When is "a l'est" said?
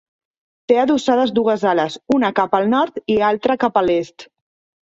3.83-4.31